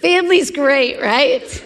[0.00, 1.64] Family's great, right?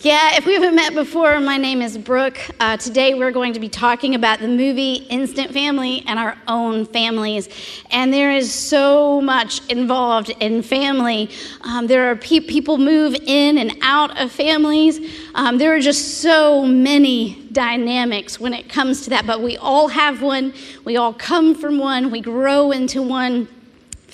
[0.00, 2.38] Yeah, if we haven't met before, my name is Brooke.
[2.60, 6.86] Uh, today we're going to be talking about the movie Instant Family and our own
[6.86, 7.48] families.
[7.90, 11.30] And there is so much involved in family.
[11.62, 15.00] Um, there are pe- people move in and out of families.
[15.34, 19.26] Um, there are just so many dynamics when it comes to that.
[19.26, 20.54] But we all have one,
[20.84, 23.48] we all come from one, we grow into one.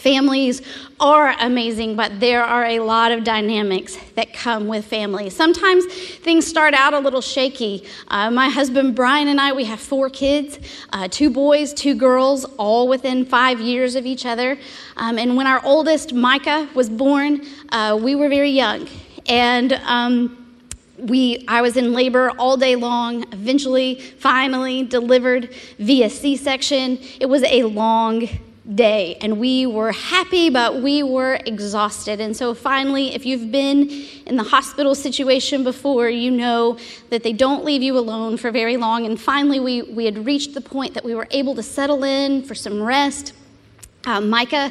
[0.05, 0.61] Families
[1.00, 5.35] are amazing, but there are a lot of dynamics that come with families.
[5.35, 7.86] Sometimes things start out a little shaky.
[8.09, 10.59] Uh, my husband Brian and I, we have four kids
[10.93, 14.59] uh, two boys, two girls, all within five years of each other.
[14.98, 17.40] Um, and when our oldest, Micah, was born,
[17.71, 18.86] uh, we were very young.
[19.25, 20.54] And um,
[20.98, 26.98] we, I was in labor all day long, eventually, finally delivered via C section.
[27.21, 28.29] It was a long
[28.73, 32.20] day and we were happy but we were exhausted.
[32.20, 33.91] And so finally if you've been
[34.27, 36.79] in the hospital situation before you know
[37.11, 39.05] that they don't leave you alone for very long.
[39.05, 42.42] And finally we, we had reached the point that we were able to settle in
[42.42, 43.35] for some rest.
[44.07, 44.70] Uh, micah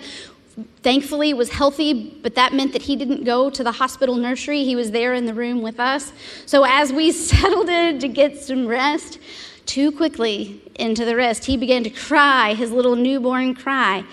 [0.81, 4.63] thankfully was healthy but that meant that he didn't go to the hospital nursery.
[4.63, 6.11] He was there in the room with us.
[6.47, 9.19] So as we settled in to get some rest
[9.65, 11.45] too quickly into the rest.
[11.45, 14.03] He began to cry, his little newborn cry.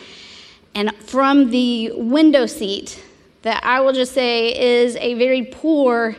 [0.74, 3.02] And from the window seat,
[3.42, 6.16] that I will just say is a very poor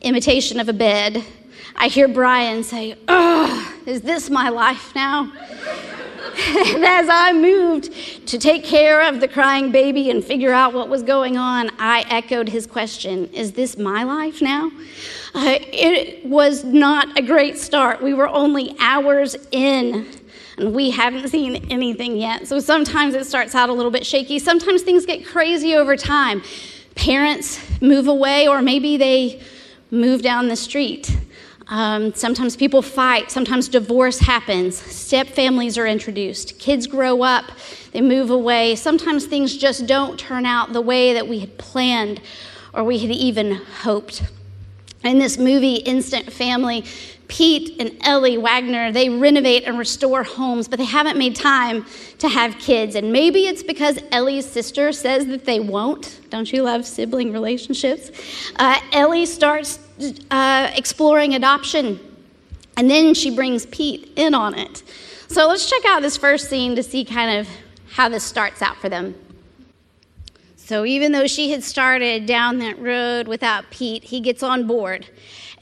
[0.00, 1.24] imitation of a bed,
[1.76, 5.32] I hear Brian say, Ugh, is this my life now?
[6.36, 10.88] and as I moved to take care of the crying baby and figure out what
[10.88, 14.72] was going on, I echoed his question Is this my life now?
[15.32, 18.02] Uh, it was not a great start.
[18.02, 20.08] We were only hours in
[20.58, 22.48] and we haven't seen anything yet.
[22.48, 24.40] So sometimes it starts out a little bit shaky.
[24.40, 26.42] Sometimes things get crazy over time.
[26.96, 29.40] Parents move away, or maybe they
[29.92, 31.16] move down the street.
[31.68, 33.30] Um, sometimes people fight.
[33.30, 34.76] Sometimes divorce happens.
[34.76, 36.58] Step families are introduced.
[36.58, 37.52] Kids grow up.
[37.92, 38.76] They move away.
[38.76, 42.20] Sometimes things just don't turn out the way that we had planned
[42.72, 44.22] or we had even hoped.
[45.04, 46.84] In this movie, Instant Family,
[47.28, 51.86] Pete and Ellie Wagner, they renovate and restore homes, but they haven't made time
[52.18, 52.94] to have kids.
[52.94, 56.20] And maybe it's because Ellie's sister says that they won't.
[56.30, 58.10] Don't you love sibling relationships?
[58.56, 59.78] Uh, Ellie starts
[60.30, 61.98] uh, exploring adoption,
[62.76, 64.82] and then she brings Pete in on it.
[65.28, 67.48] So let's check out this first scene to see kind of
[67.90, 69.14] how this starts out for them.
[70.56, 75.06] So even though she had started down that road without Pete, he gets on board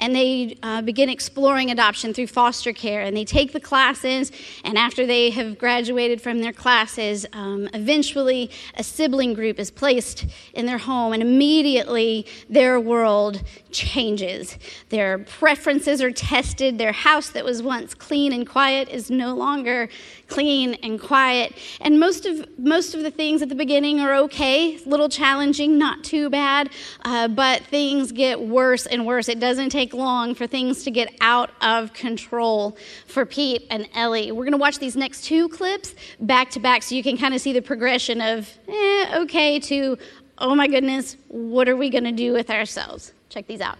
[0.02, 3.02] and they uh, begin exploring adoption through foster care.
[3.02, 4.32] And they take the classes,
[4.64, 10.26] and after they have graduated from their classes, um, eventually a sibling group is placed
[10.54, 14.58] in their home, and immediately their world changes.
[14.88, 16.78] Their preferences are tested.
[16.78, 19.88] Their house that was once clean and quiet is no longer
[20.26, 21.54] clean and quiet.
[21.80, 26.02] And most of most of the things at the beginning are okay, little challenging, not
[26.02, 26.70] too bad,
[27.04, 29.28] uh, but things get worse and worse.
[29.28, 32.76] It doesn't take long for things to get out of control
[33.06, 34.32] for Pete and Ellie.
[34.32, 37.34] We're going to watch these next two clips back to back, so you can kind
[37.34, 39.98] of see the progression of eh, okay to
[40.38, 43.12] oh my goodness, what are we going to do with ourselves?
[43.28, 43.78] Check these out.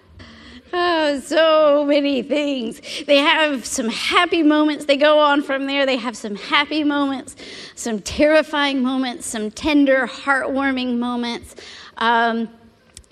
[0.73, 2.81] Oh, so many things.
[3.05, 4.87] They have some happy moments.
[4.87, 5.85] They go on from there.
[5.85, 7.37] They have some happy moments,
[7.75, 11.57] some terrifying moments, some tender, heartwarming moments.
[11.99, 12.49] Um,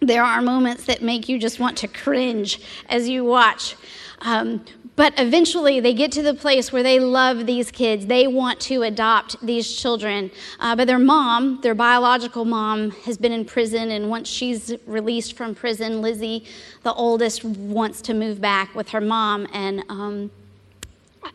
[0.00, 3.76] there are moments that make you just want to cringe as you watch.
[4.22, 4.64] Um,
[4.96, 8.06] but eventually, they get to the place where they love these kids.
[8.06, 10.30] They want to adopt these children.
[10.58, 13.90] Uh, but their mom, their biological mom, has been in prison.
[13.92, 16.44] And once she's released from prison, Lizzie,
[16.82, 19.46] the oldest, wants to move back with her mom.
[19.54, 20.30] And um,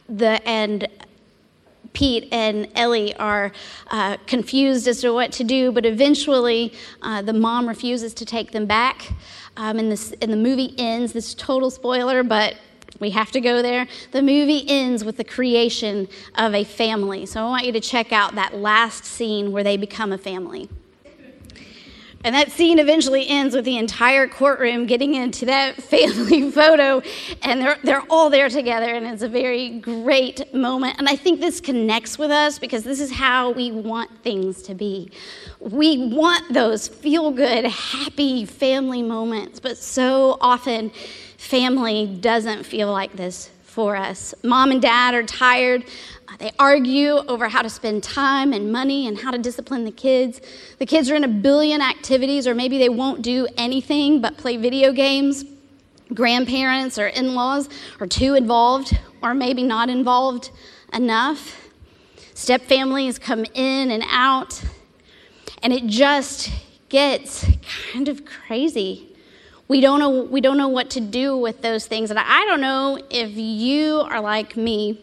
[0.07, 0.87] the and
[1.95, 3.51] Pete and Ellie are
[3.89, 8.51] uh, confused as to what to do, but eventually uh, the mom refuses to take
[8.51, 9.11] them back.
[9.57, 12.57] Um, and, this, and the movie ends, this total spoiler, but
[12.99, 13.87] we have to go there.
[14.11, 17.25] The movie ends with the creation of a family.
[17.25, 20.69] So I want you to check out that last scene where they become a family.
[22.25, 27.03] And that scene eventually ends with the entire courtroom getting into that family photo,
[27.43, 30.97] and they're, they're all there together, and it's a very great moment.
[30.97, 34.73] And I think this connects with us because this is how we want things to
[34.73, 35.11] be.
[35.59, 40.89] We want those feel good, happy family moments, but so often
[41.37, 44.33] family doesn't feel like this for us.
[44.41, 45.83] Mom and dad are tired.
[46.29, 49.91] Uh, they argue over how to spend time and money and how to discipline the
[49.91, 50.39] kids.
[50.79, 54.55] The kids are in a billion activities, or maybe they won't do anything but play
[54.55, 55.43] video games.
[56.13, 57.67] Grandparents or in laws
[57.99, 60.51] are too involved, or maybe not involved
[60.93, 61.67] enough.
[62.33, 64.63] Step families come in and out,
[65.61, 66.49] and it just
[66.87, 67.45] gets
[67.91, 69.14] kind of crazy.
[69.67, 72.09] We don't know, we don't know what to do with those things.
[72.11, 75.01] And I don't know if you are like me,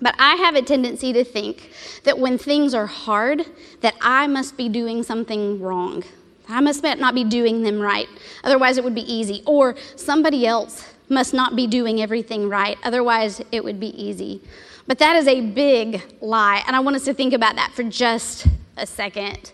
[0.00, 1.70] but I have a tendency to think
[2.04, 3.44] that when things are hard,
[3.82, 6.04] that I must be doing something wrong.
[6.48, 8.08] I must not be doing them right.
[8.42, 9.42] Otherwise, it would be easy.
[9.46, 12.78] Or somebody else must not be doing everything right.
[12.82, 14.40] Otherwise, it would be easy.
[14.86, 16.64] But that is a big lie.
[16.66, 18.46] And I want us to think about that for just
[18.76, 19.52] a second.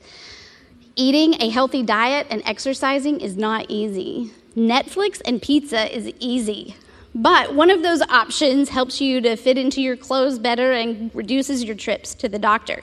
[1.01, 4.33] Eating a healthy diet and exercising is not easy.
[4.57, 6.75] Netflix and pizza is easy.
[7.15, 11.63] But one of those options helps you to fit into your clothes better and reduces
[11.63, 12.83] your trips to the doctor.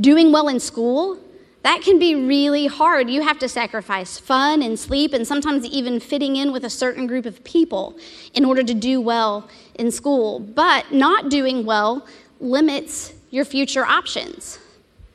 [0.00, 1.18] Doing well in school,
[1.64, 3.10] that can be really hard.
[3.10, 7.06] You have to sacrifice fun and sleep and sometimes even fitting in with a certain
[7.06, 7.98] group of people
[8.32, 10.40] in order to do well in school.
[10.40, 12.06] But not doing well
[12.40, 14.58] limits your future options.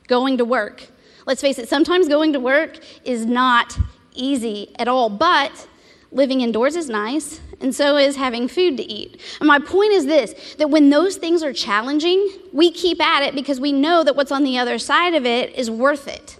[0.06, 0.86] Going to work,
[1.26, 3.76] Let's face it, sometimes going to work is not
[4.14, 5.66] easy at all, but
[6.12, 9.20] living indoors is nice, and so is having food to eat.
[9.40, 13.34] And my point is this that when those things are challenging, we keep at it
[13.34, 16.38] because we know that what's on the other side of it is worth it.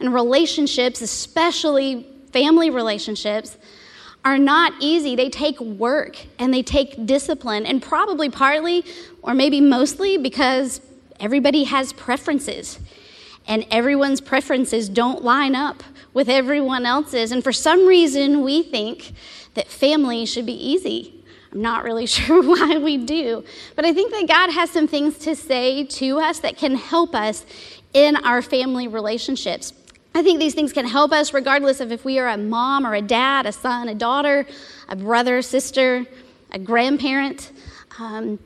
[0.00, 3.56] And relationships, especially family relationships,
[4.22, 5.16] are not easy.
[5.16, 8.84] They take work and they take discipline, and probably partly,
[9.22, 10.82] or maybe mostly, because
[11.20, 12.78] everybody has preferences
[13.46, 15.82] and everyone's preferences don't line up
[16.12, 17.32] with everyone else's.
[17.32, 19.12] And for some reason, we think
[19.54, 21.24] that family should be easy.
[21.52, 23.44] I'm not really sure why we do,
[23.74, 27.14] but I think that God has some things to say to us that can help
[27.14, 27.44] us
[27.92, 29.72] in our family relationships.
[30.14, 32.94] I think these things can help us regardless of if we are a mom or
[32.94, 34.46] a dad, a son, a daughter,
[34.88, 36.06] a brother, sister,
[36.52, 37.52] a grandparent.
[37.98, 38.38] Um,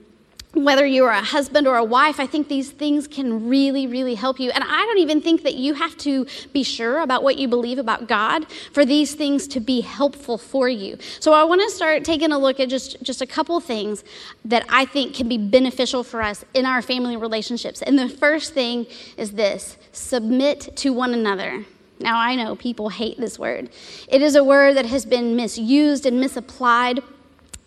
[0.53, 4.17] whether you are a husband or a wife, I think these things can really, really
[4.17, 4.51] help you.
[4.51, 7.79] And I don't even think that you have to be sure about what you believe
[7.79, 10.99] about God for these things to be helpful for you.
[11.21, 14.03] So I want to start taking a look at just, just a couple things
[14.45, 17.81] that I think can be beneficial for us in our family relationships.
[17.83, 18.87] And the first thing
[19.17, 21.65] is this submit to one another.
[22.01, 23.69] Now, I know people hate this word.
[24.09, 27.01] It is a word that has been misused and misapplied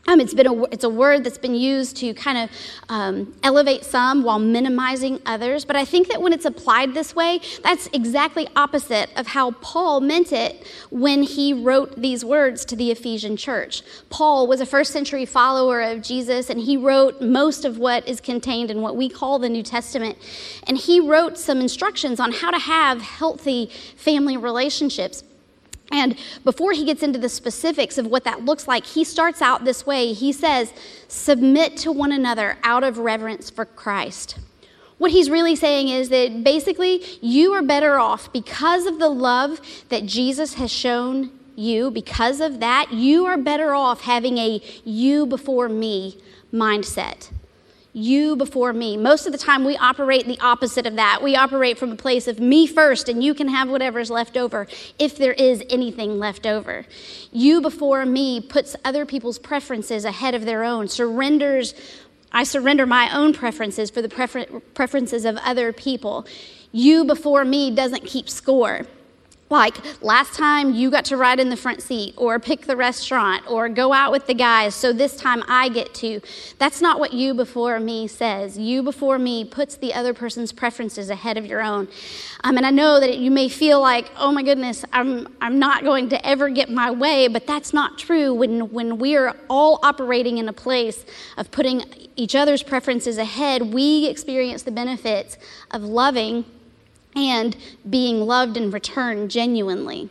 [0.06, 2.50] um, it's been a, it's a word that's been used to kind of
[2.90, 5.64] um, elevate some while minimizing others.
[5.64, 10.02] But I think that when it's applied this way, that's exactly opposite of how Paul
[10.02, 13.82] meant it when he wrote these words to the Ephesian church.
[14.10, 18.20] Paul was a first century follower of Jesus, and he wrote most of what is
[18.20, 20.18] contained in what we call the New Testament.
[20.68, 25.24] And he wrote some instructions on how to have healthy family relationships.
[25.92, 29.64] And before he gets into the specifics of what that looks like, he starts out
[29.64, 30.14] this way.
[30.14, 30.74] He says,
[31.08, 34.40] Submit to one another out of reverence for Christ.
[34.98, 39.60] What he's really saying is that basically you are better off because of the love
[39.90, 41.92] that Jesus has shown you.
[41.92, 46.20] Because of that, you are better off having a you before me
[46.52, 47.30] mindset
[47.94, 48.98] you before me.
[48.98, 51.22] Most of the time, we operate the opposite of that.
[51.22, 54.68] We operate from a place of me first, and you can have whatever's left over,
[54.98, 56.86] if there is anything left over.
[57.32, 61.76] You before me puts other people's preferences ahead of their own, surrenders.
[62.32, 66.26] I surrender my own preferences for the prefer- preferences of other people.
[66.72, 68.88] You before me doesn't keep score.
[69.54, 73.44] Like last time you got to ride in the front seat or pick the restaurant
[73.48, 76.22] or go out with the guys, so this time I get to.
[76.58, 78.58] That's not what you before me says.
[78.58, 81.88] You before me puts the other person's preferences ahead of your own.
[82.44, 85.84] Um, and I know that you may feel like, oh my goodness, I'm, I'm not
[85.84, 90.40] going to ever get my way, but that's not true when, when we're all operating
[90.40, 91.06] in a place
[91.38, 91.84] of putting
[92.16, 93.62] each other's preferences ahead.
[93.72, 95.38] We experience the benefits
[95.70, 96.44] of loving
[97.16, 97.56] and
[97.90, 100.10] being loved in return genuinely.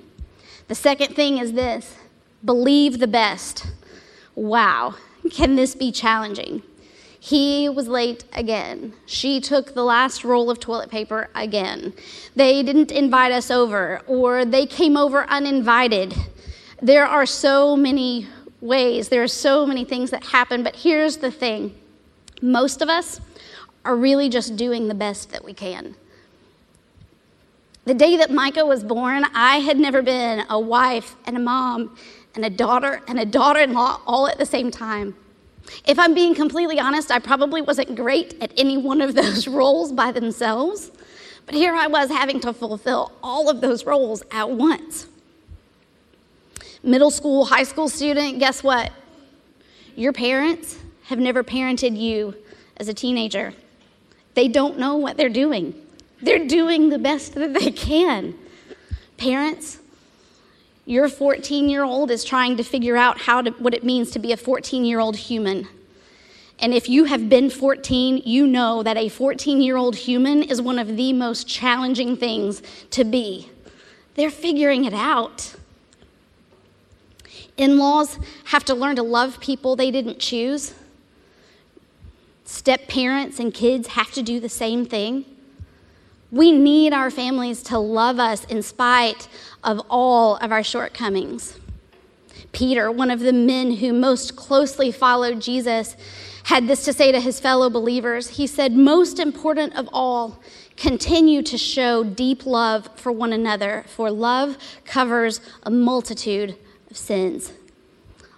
[0.69, 1.97] The second thing is this
[2.45, 3.67] believe the best.
[4.35, 4.95] Wow,
[5.31, 6.63] can this be challenging?
[7.21, 8.95] He was late again.
[9.07, 11.93] She took the last roll of toilet paper again.
[12.35, 16.15] They didn't invite us over, or they came over uninvited.
[16.81, 18.27] There are so many
[18.61, 21.77] ways, there are so many things that happen, but here's the thing
[22.41, 23.21] most of us
[23.85, 25.95] are really just doing the best that we can.
[27.85, 31.97] The day that Micah was born, I had never been a wife and a mom
[32.35, 35.17] and a daughter and a daughter in law all at the same time.
[35.87, 39.91] If I'm being completely honest, I probably wasn't great at any one of those roles
[39.91, 40.93] by themselves.
[41.45, 45.09] But here I was having to fulfill all of those roles at once.
[46.85, 48.93] Middle school, high school student, guess what?
[49.97, 52.35] Your parents have never parented you
[52.77, 53.55] as a teenager.
[54.35, 55.75] They don't know what they're doing.
[56.23, 58.35] They're doing the best that they can.
[59.17, 59.79] Parents,
[60.87, 64.19] your 14 year old is trying to figure out how to, what it means to
[64.19, 65.69] be a 14 year old human.
[66.59, 70.63] And if you have been 14, you know that a 14 year old human is
[70.63, 73.51] one of the most challenging things to be.
[74.15, 75.55] They're figuring it out.
[77.57, 80.75] In laws have to learn to love people they didn't choose.
[82.45, 85.25] Step parents and kids have to do the same thing.
[86.33, 89.29] We need our families to love us in spite
[89.63, 91.61] of all of our shortcomings.
[92.53, 95.95] Peter, one of the men who most closely followed Jesus,
[96.45, 98.31] had this to say to his fellow believers.
[98.31, 100.41] He said, Most important of all,
[100.77, 106.57] continue to show deep love for one another, for love covers a multitude
[106.91, 107.53] of sins.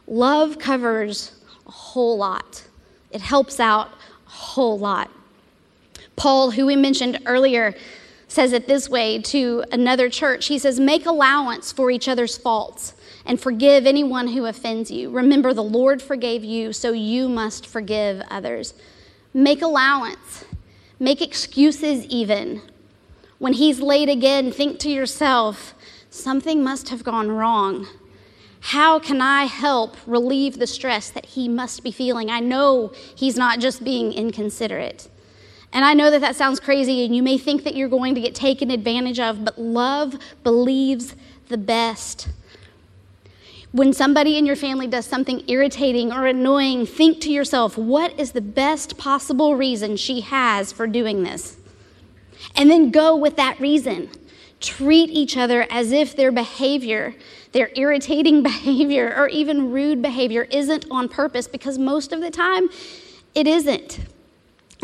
[0.08, 1.32] Love covers
[1.66, 2.64] a whole lot,
[3.12, 3.88] it helps out
[4.26, 5.10] a whole lot.
[6.16, 7.75] Paul, who we mentioned earlier,
[8.28, 10.47] says it this way to another church.
[10.47, 12.94] He says, Make allowance for each other's faults
[13.25, 15.11] and forgive anyone who offends you.
[15.11, 18.75] Remember, the Lord forgave you, so you must forgive others.
[19.33, 20.44] Make allowance,
[20.99, 22.62] make excuses even.
[23.38, 25.75] When he's late again, think to yourself,
[26.11, 27.87] something must have gone wrong.
[28.61, 32.30] How can I help relieve the stress that he must be feeling?
[32.30, 35.09] I know he's not just being inconsiderate.
[35.75, 38.21] And I know that that sounds crazy, and you may think that you're going to
[38.21, 41.16] get taken advantage of, but love believes
[41.49, 42.28] the best.
[43.73, 48.31] When somebody in your family does something irritating or annoying, think to yourself, what is
[48.31, 51.57] the best possible reason she has for doing this?
[52.54, 54.11] And then go with that reason.
[54.61, 57.16] Treat each other as if their behavior,
[57.50, 62.69] their irritating behavior, or even rude behavior isn't on purpose because most of the time
[63.35, 63.99] it isn't.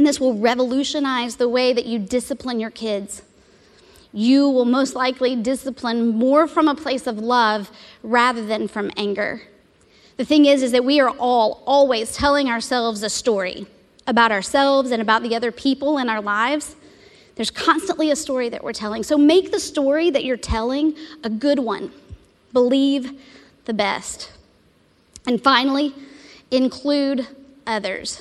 [0.00, 3.21] And this will revolutionize the way that you discipline your kids
[4.12, 7.71] you will most likely discipline more from a place of love
[8.02, 9.42] rather than from anger.
[10.16, 13.66] The thing is is that we are all always telling ourselves a story
[14.07, 16.75] about ourselves and about the other people in our lives.
[17.37, 19.02] There's constantly a story that we're telling.
[19.02, 21.92] So make the story that you're telling a good one.
[22.52, 23.12] Believe
[23.64, 24.33] the best.
[25.26, 25.95] And finally,
[26.50, 27.28] include
[27.66, 28.21] others.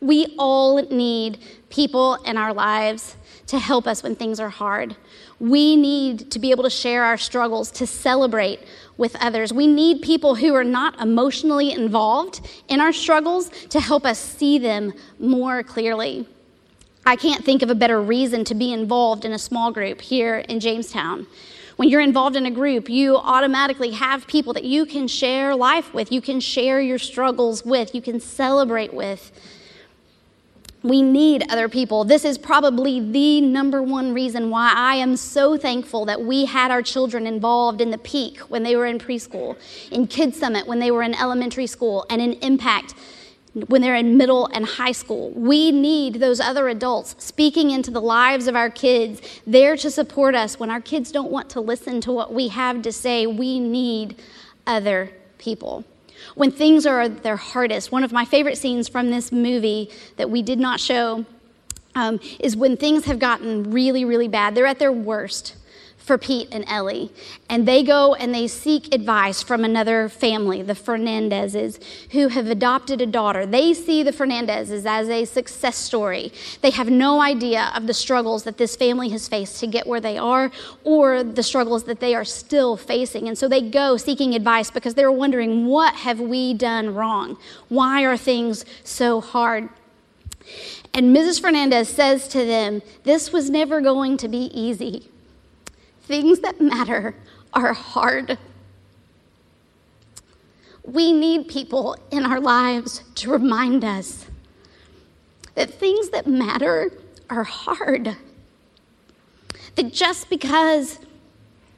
[0.00, 1.38] We all need
[1.70, 4.96] people in our lives to help us when things are hard.
[5.38, 8.60] We need to be able to share our struggles, to celebrate
[8.96, 9.52] with others.
[9.52, 14.58] We need people who are not emotionally involved in our struggles to help us see
[14.58, 16.26] them more clearly.
[17.04, 20.38] I can't think of a better reason to be involved in a small group here
[20.38, 21.26] in Jamestown.
[21.76, 25.92] When you're involved in a group, you automatically have people that you can share life
[25.94, 29.30] with, you can share your struggles with, you can celebrate with.
[30.86, 32.04] We need other people.
[32.04, 36.70] This is probably the number one reason why I am so thankful that we had
[36.70, 39.56] our children involved in the peak when they were in preschool,
[39.90, 42.94] in Kids Summit when they were in elementary school, and in Impact
[43.66, 45.30] when they're in middle and high school.
[45.30, 50.36] We need those other adults speaking into the lives of our kids, there to support
[50.36, 53.26] us when our kids don't want to listen to what we have to say.
[53.26, 54.22] We need
[54.68, 55.84] other people
[56.34, 57.92] when things are at their hardest.
[57.92, 61.24] One of my favorite scenes from this movie that we did not show
[61.94, 64.54] um, is when things have gotten really, really bad.
[64.54, 65.56] They're at their worst
[66.06, 67.10] for Pete and Ellie.
[67.50, 71.82] And they go and they seek advice from another family, the Fernandezes,
[72.12, 73.44] who have adopted a daughter.
[73.44, 76.32] They see the Fernandezes as a success story.
[76.60, 80.00] They have no idea of the struggles that this family has faced to get where
[80.00, 80.52] they are
[80.84, 83.26] or the struggles that they are still facing.
[83.26, 87.36] And so they go seeking advice because they're wondering, what have we done wrong?
[87.68, 89.68] Why are things so hard?
[90.94, 91.40] And Mrs.
[91.40, 95.10] Fernandez says to them, This was never going to be easy.
[96.06, 97.14] Things that matter
[97.52, 98.38] are hard.
[100.84, 104.26] We need people in our lives to remind us
[105.56, 106.92] that things that matter
[107.28, 108.16] are hard.
[109.74, 111.00] That just because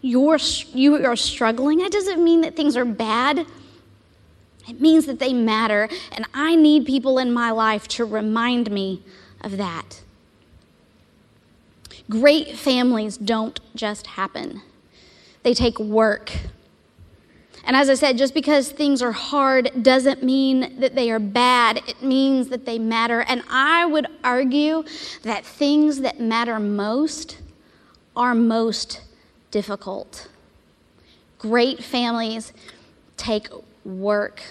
[0.02, 0.38] you're,
[0.74, 3.46] you are struggling, that doesn't mean that things are bad.
[4.68, 9.02] It means that they matter, and I need people in my life to remind me
[9.40, 10.02] of that.
[12.10, 14.62] Great families don't just happen,
[15.42, 16.32] they take work.
[17.64, 21.82] And as I said, just because things are hard doesn't mean that they are bad.
[21.86, 23.20] It means that they matter.
[23.20, 24.84] And I would argue
[25.22, 27.36] that things that matter most
[28.16, 29.02] are most
[29.50, 30.28] difficult.
[31.38, 32.54] Great families
[33.18, 33.48] take
[33.84, 34.42] work,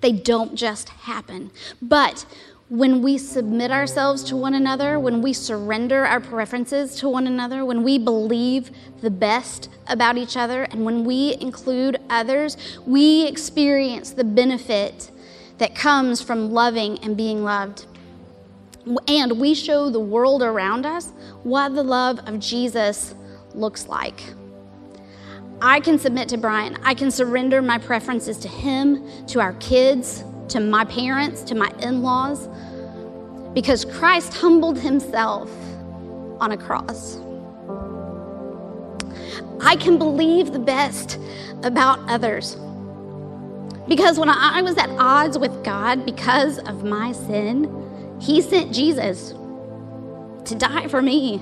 [0.00, 1.52] they don't just happen.
[1.80, 2.26] But
[2.68, 7.64] when we submit ourselves to one another, when we surrender our preferences to one another,
[7.64, 8.70] when we believe
[9.02, 12.56] the best about each other, and when we include others,
[12.86, 15.10] we experience the benefit
[15.58, 17.86] that comes from loving and being loved.
[19.08, 23.14] And we show the world around us what the love of Jesus
[23.54, 24.22] looks like.
[25.60, 26.78] I can submit to Brian.
[26.82, 31.70] I can surrender my preferences to him, to our kids, to my parents, to my
[31.80, 32.48] in laws,
[33.54, 35.50] because Christ humbled himself
[36.40, 37.18] on a cross.
[39.60, 41.18] I can believe the best
[41.62, 42.56] about others.
[43.88, 49.34] Because when I was at odds with God because of my sin, He sent Jesus
[50.44, 51.40] to die for me.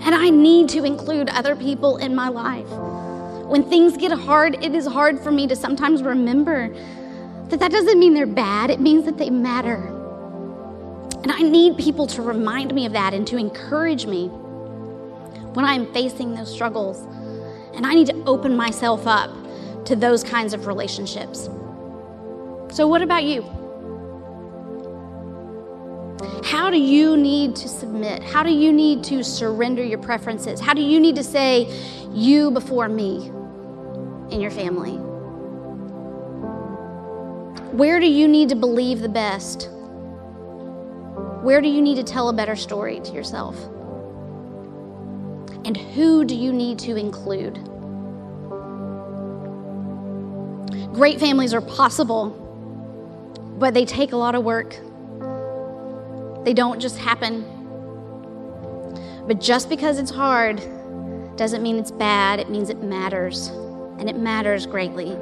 [0.00, 2.68] And I need to include other people in my life.
[3.46, 6.74] When things get hard, it is hard for me to sometimes remember
[7.48, 9.92] that that doesn't mean they're bad, it means that they matter.
[11.22, 15.92] And I need people to remind me of that and to encourage me when I'm
[15.92, 17.04] facing those struggles.
[17.74, 19.30] And I need to open myself up
[19.86, 21.48] to those kinds of relationships.
[22.70, 23.42] So, what about you?
[26.44, 28.22] How do you need to submit?
[28.22, 30.60] How do you need to surrender your preferences?
[30.60, 31.68] How do you need to say
[32.12, 33.26] you before me
[34.30, 35.05] in your family?
[37.76, 39.68] Where do you need to believe the best?
[41.42, 43.54] Where do you need to tell a better story to yourself?
[45.66, 47.56] And who do you need to include?
[50.94, 52.30] Great families are possible,
[53.58, 54.70] but they take a lot of work.
[56.46, 57.44] They don't just happen.
[59.26, 60.62] But just because it's hard
[61.36, 63.48] doesn't mean it's bad, it means it matters,
[63.98, 65.14] and it matters greatly.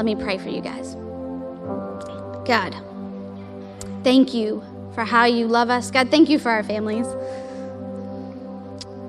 [0.00, 0.94] Let me pray for you guys.
[2.46, 2.74] God,
[4.02, 5.90] thank you for how you love us.
[5.90, 7.06] God, thank you for our families.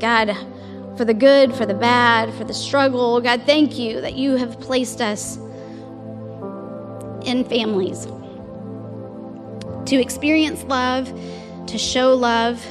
[0.02, 0.36] God,
[0.98, 3.22] for the good, for the bad, for the struggle.
[3.22, 5.38] God, thank you that you have placed us
[7.26, 8.06] in families
[9.86, 11.08] to experience love,
[11.68, 12.62] to show love,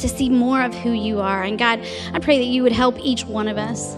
[0.00, 1.44] to see more of who you are.
[1.44, 3.96] And God, I pray that you would help each one of us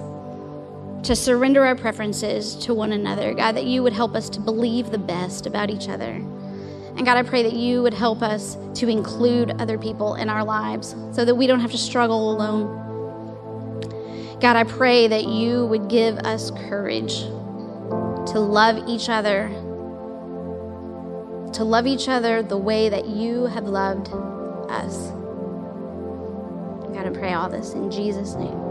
[1.03, 3.35] to surrender our preferences to one another.
[3.35, 6.11] God, that you would help us to believe the best about each other.
[6.11, 10.45] And God, I pray that you would help us to include other people in our
[10.45, 12.87] lives so that we don't have to struggle alone.
[14.41, 19.49] God, I pray that you would give us courage to love each other,
[21.53, 24.09] to love each other the way that you have loved
[24.71, 25.11] us.
[26.93, 28.68] God, I pray all this in Jesus' name.